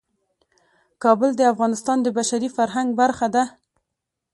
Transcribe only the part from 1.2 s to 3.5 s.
د افغانستان د بشري فرهنګ برخه ده.